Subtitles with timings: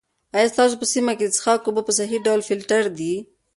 [0.35, 3.13] آیا ستاسو په سیمه کې د څښاک اوبه په صحي ډول فلټر دي؟